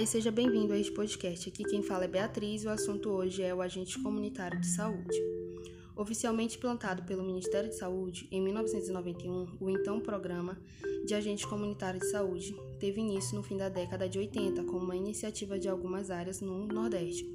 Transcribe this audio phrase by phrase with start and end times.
[0.00, 1.48] E seja bem-vindo a este podcast.
[1.48, 5.18] Aqui quem fala é Beatriz e o assunto hoje é o agente comunitário de saúde.
[5.96, 10.56] Oficialmente implantado pelo Ministério de Saúde em 1991, o então Programa
[11.04, 14.94] de Agente Comunitário de Saúde teve início no fim da década de 80 como uma
[14.94, 17.28] iniciativa de algumas áreas no Nordeste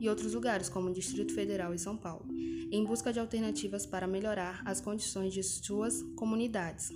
[0.00, 4.06] e outros lugares, como o Distrito Federal e São Paulo, em busca de alternativas para
[4.06, 6.90] melhorar as condições de suas comunidades.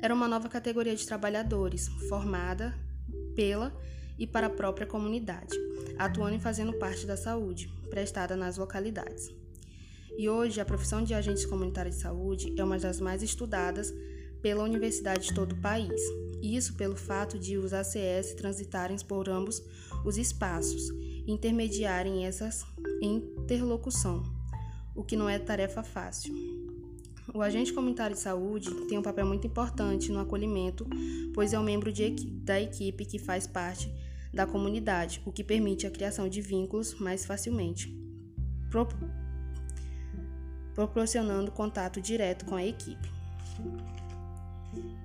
[0.00, 2.74] Era uma nova categoria de trabalhadores, formada
[3.34, 3.72] pela
[4.18, 5.56] e para a própria comunidade,
[5.98, 9.30] atuando e fazendo parte da saúde prestada nas localidades.
[10.16, 13.92] E hoje a profissão de agente comunitário de saúde é uma das mais estudadas
[14.40, 16.00] pela universidade de todo o país.
[16.42, 19.62] Isso pelo fato de os ACS transitarem por ambos
[20.04, 20.90] os espaços
[21.26, 22.64] intermediarem essas
[23.00, 24.22] interlocução,
[24.94, 26.53] o que não é tarefa fácil.
[27.34, 30.86] O agente comunitário de saúde tem um papel muito importante no acolhimento,
[31.34, 33.92] pois é um membro de, da equipe que faz parte
[34.32, 37.92] da comunidade, o que permite a criação de vínculos mais facilmente,
[38.70, 38.86] pro,
[40.76, 43.12] proporcionando contato direto com a equipe.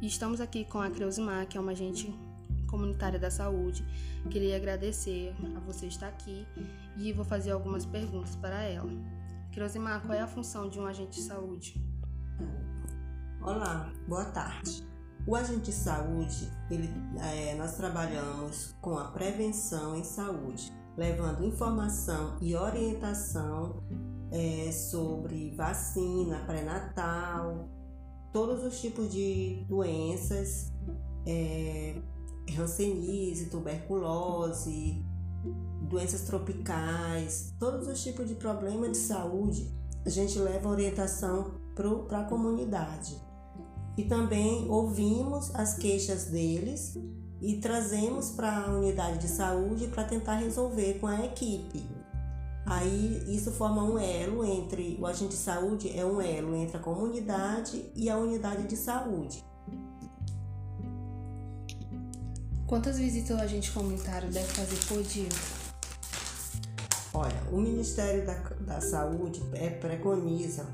[0.00, 2.10] E estamos aqui com a Creusimar, que é uma agente
[2.66, 3.84] comunitária da saúde.
[4.30, 6.46] Queria agradecer a você estar aqui
[6.96, 8.90] e vou fazer algumas perguntas para ela.
[9.52, 11.93] Creusimar, qual é a função de um agente de saúde?
[13.46, 14.88] Olá, boa tarde.
[15.26, 16.88] O agente de saúde, ele,
[17.20, 23.82] é, nós trabalhamos com a prevenção em saúde, levando informação e orientação
[24.30, 27.68] é, sobre vacina pré-natal,
[28.32, 30.72] todos os tipos de doenças,
[31.26, 32.00] é,
[32.58, 35.04] hanseníase, tuberculose,
[35.82, 39.70] doenças tropicais, todos os tipos de problema de saúde,
[40.02, 43.22] a gente leva orientação para a comunidade
[43.96, 46.96] e também ouvimos as queixas deles
[47.40, 51.86] e trazemos para a unidade de saúde para tentar resolver com a equipe.
[52.66, 56.80] Aí isso forma um elo entre o agente de saúde é um elo entre a
[56.80, 59.44] comunidade e a unidade de saúde.
[62.66, 65.28] Quantas visitas o agente comunitário deve fazer por dia?
[67.12, 70.66] Olha, o Ministério da, da Saúde é, preconiza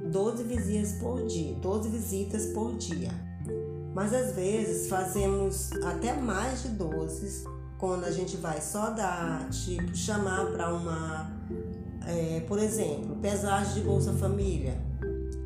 [0.00, 3.10] 12 visitas por dia, 12 visitas por dia.
[3.94, 7.44] Mas às vezes fazemos até mais de 12
[7.78, 11.30] quando a gente vai só dar, tipo, chamar para uma,
[12.06, 14.78] é, por exemplo, pesagem de Bolsa Família.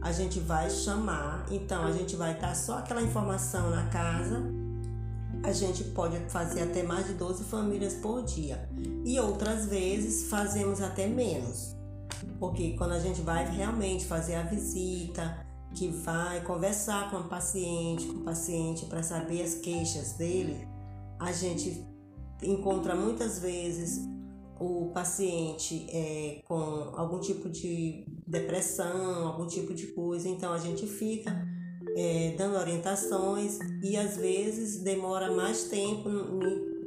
[0.03, 4.43] A gente vai chamar, então a gente vai dar só aquela informação na casa.
[5.43, 8.69] A gente pode fazer até mais de 12 famílias por dia.
[9.05, 11.80] E outras vezes fazemos até menos.
[12.39, 18.07] Porque quando a gente vai realmente fazer a visita, que vai conversar com o paciente,
[18.07, 20.67] com o paciente para saber as queixas dele,
[21.19, 21.87] a gente
[22.43, 24.01] encontra muitas vezes
[24.59, 26.55] o paciente é, com
[26.95, 31.47] algum tipo de depressão, algum tipo de coisa, então a gente fica
[31.97, 36.09] é, dando orientações e às vezes demora mais tempo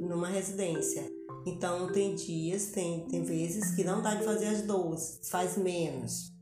[0.00, 1.13] numa residência.
[1.46, 6.32] Então tem dias, tem, tem vezes que não dá de fazer as 12, faz menos.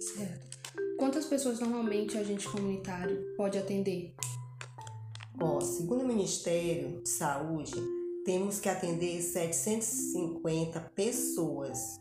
[0.00, 0.46] Certo.
[0.98, 4.14] Quantas pessoas normalmente o agente comunitário pode atender?
[5.40, 7.74] Ó, segundo o Ministério de Saúde,
[8.24, 12.00] temos que atender 750 pessoas.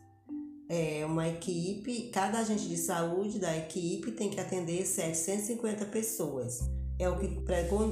[0.70, 6.62] É uma equipe, cada agente de saúde da equipe tem que atender 750 pessoas.
[6.98, 7.28] É o que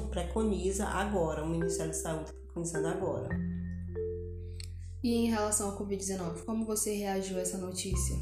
[0.10, 3.30] preconiza agora o Ministério de Saúde começando agora.
[5.04, 8.16] E em relação ao Covid-19, como você reagiu a essa notícia?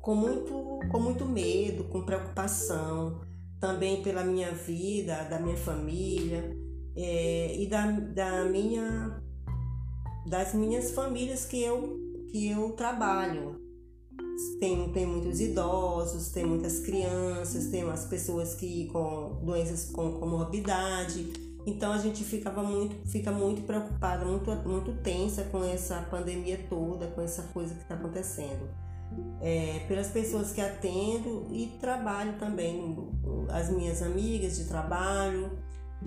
[0.00, 3.22] Com muito, com muito medo, com preocupação,
[3.58, 6.54] também pela minha vida, da minha família
[6.96, 9.22] é, e da, da minha,
[10.26, 11.98] das minhas famílias que eu,
[12.30, 13.61] que eu trabalho.
[14.58, 21.32] Tem, tem muitos idosos, tem muitas crianças, tem umas pessoas que com doenças com comorbidade.
[21.66, 27.06] Então a gente ficava muito, fica muito preocupada, muito, muito tensa com essa pandemia toda,
[27.08, 28.68] com essa coisa que está acontecendo.
[29.40, 32.96] É, pelas pessoas que atendo e trabalho também,
[33.50, 35.50] as minhas amigas de trabalho,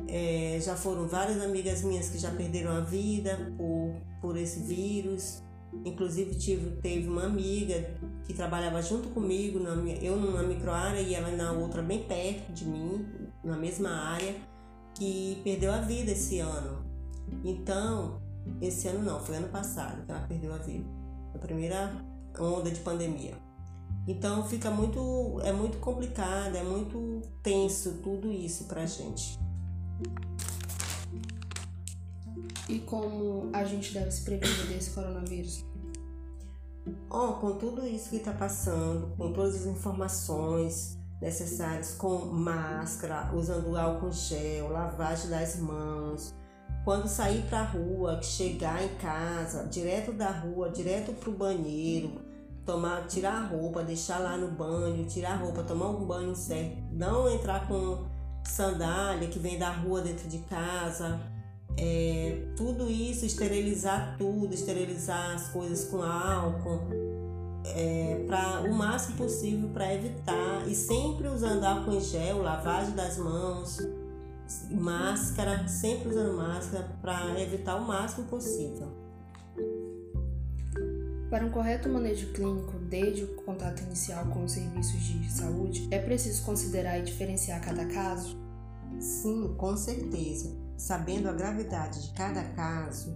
[0.08, 5.42] é, já foram várias amigas minhas que já perderam a vida por, por esse vírus.
[5.84, 7.96] Inclusive tive, teve uma amiga
[8.26, 12.66] que trabalhava junto comigo, na eu numa microárea e ela na outra bem perto de
[12.66, 13.06] mim,
[13.44, 14.36] na mesma área,
[14.94, 16.86] que perdeu a vida esse ano.
[17.44, 18.22] Então,
[18.62, 20.86] esse ano não, foi ano passado que ela perdeu a vida.
[21.34, 21.92] A primeira
[22.40, 23.34] onda de pandemia.
[24.08, 29.38] Então fica muito, é muito complicado, é muito tenso tudo isso pra gente.
[32.68, 35.64] E como a gente deve se prevenir desse coronavírus?
[37.10, 43.78] Oh, com tudo isso que está passando, com todas as informações necessárias, com máscara, usando
[43.78, 46.34] álcool gel, lavagem das mãos,
[46.84, 52.22] quando sair para a rua, chegar em casa, direto da rua, direto para o banheiro,
[52.66, 56.78] tomar, tirar a roupa, deixar lá no banho, tirar a roupa, tomar um banho certo,
[56.92, 58.06] não entrar com
[58.44, 61.20] sandália que vem da rua dentro de casa,
[61.78, 66.82] é, tudo isso, esterilizar tudo, esterilizar as coisas com álcool,
[67.66, 73.18] é, para o máximo possível para evitar e sempre usando álcool em gel, lavagem das
[73.18, 73.80] mãos,
[74.72, 78.88] máscara, sempre usando máscara para evitar o máximo possível.
[81.30, 86.00] Para um correto manejo clínico, desde o contato inicial com os serviços de saúde, é
[86.00, 88.38] preciso considerar e diferenciar cada caso?
[89.00, 90.65] Sim, com certeza.
[90.78, 93.16] Sabendo a gravidade de cada caso,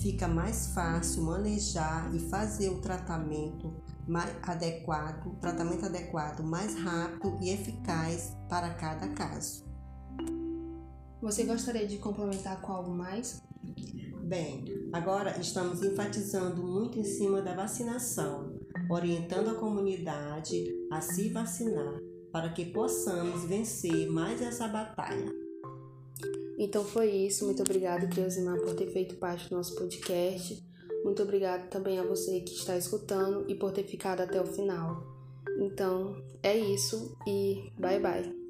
[0.00, 3.74] fica mais fácil manejar e fazer o tratamento
[4.06, 9.64] mais adequado, tratamento adequado, mais rápido e eficaz para cada caso.
[11.20, 13.42] Você gostaria de complementar com algo mais?
[14.24, 18.58] Bem, agora estamos enfatizando muito em cima da vacinação,
[18.90, 21.98] orientando a comunidade a se vacinar
[22.32, 25.43] para que possamos vencer mais essa batalha.
[26.58, 27.44] Então foi isso.
[27.44, 30.62] Muito obrigada, Cleusimar, por ter feito parte do nosso podcast.
[31.04, 35.02] Muito obrigada também a você que está escutando e por ter ficado até o final.
[35.58, 38.43] Então é isso e bye bye.